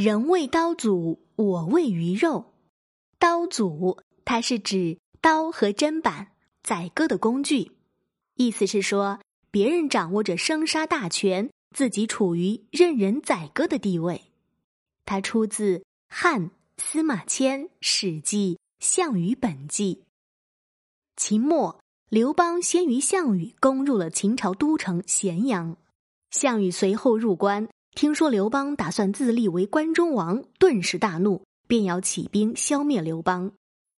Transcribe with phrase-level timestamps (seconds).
[0.00, 2.54] 人为刀俎，我为鱼肉。
[3.18, 6.28] 刀俎，它是指刀和砧板，
[6.62, 7.72] 宰割的工具。
[8.34, 14.22] 意思是说，别人掌握着生杀大权，自己处于任人宰割的地位。
[15.04, 19.96] 它出自汉司马迁《史记·项羽本纪》。
[21.16, 21.78] 秦末，
[22.08, 25.76] 刘邦先于项羽攻入了秦朝都城咸阳，
[26.30, 27.68] 项羽随后入关。
[27.94, 33.52] 听说刘邦打算自立为关中王，顿时大怒，便要起兵消灭刘邦。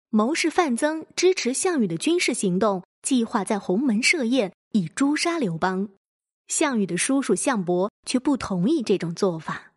[0.08, 5.88] 谋士范增支持项羽的军事行动，计划在鸿门设宴以诛杀刘邦。
[6.48, 9.72] 项羽的叔叔项伯却不同意这种做法。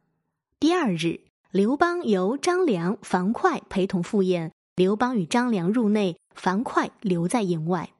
[0.59, 1.19] 第二日，
[1.52, 7.91] 刘邦由张良、樊哙陪同赴宴，刘邦与张良入内，樊哙留在营外。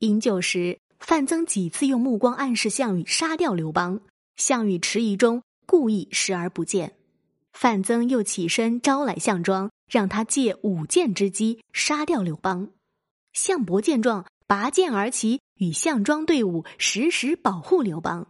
[0.00, 4.00] 饮酒时，范增几次用目光暗示项羽杀掉刘邦。
[4.36, 6.96] 项羽迟疑中，故意视而不见。
[7.54, 12.68] 范增又起身招来项庄，让他借舞剑之机杀掉刘邦。
[13.32, 18.28] 项伯见状，拔剑而起，与项庄对舞，时时保护刘邦。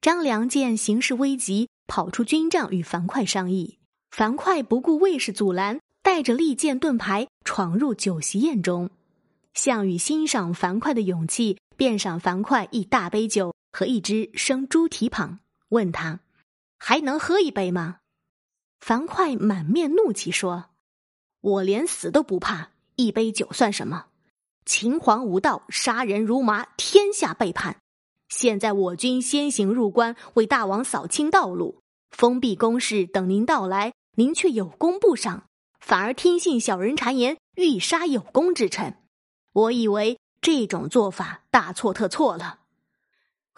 [0.00, 3.78] 张良见形势危急，跑出军帐与樊哙商议。
[4.10, 8.90] 樊哙不顾卫士阻拦，带着利剑盾牌闯入酒席宴中。
[9.54, 13.54] 项羽欣赏樊哙的勇气，便赏樊哙一大杯酒。
[13.78, 16.18] 和一只生猪蹄膀，问他
[16.78, 17.98] 还能喝一杯吗？
[18.80, 20.70] 樊哙满面怒气说
[21.40, 24.06] ：“我连死都不怕，一杯酒算什么？
[24.64, 27.76] 秦皇无道，杀人如麻，天下背叛。
[28.28, 33.92] 现在我军先行入关，为大王扫清道路，封闭宫室，等您到来。
[34.16, 35.44] 您却有功不赏，
[35.78, 38.96] 反而听信小人谗言，欲杀有功之臣。
[39.52, 42.57] 我以为这种做法大错特错了。”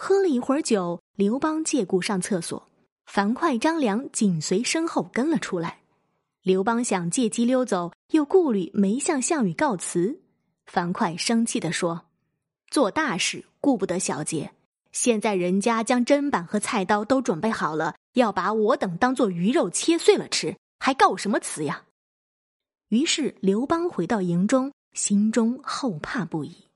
[0.02, 2.66] 喝了一会儿酒，刘邦借故上厕所，
[3.04, 5.80] 樊哙、张良紧随身后跟了出来。
[6.40, 10.22] 刘邦想借机溜走，又顾虑没向项羽告辞。
[10.64, 12.06] 樊哙生气地说
[12.72, 14.52] ：“做大事顾不得小节，
[14.91, 21.84] 现在人家将砧板和菜刀都准备好了，要把我等当做鱼肉切碎了吃，还告什么辞呀？”
[22.88, 26.69] 于是刘邦回到营中，心中后怕不已。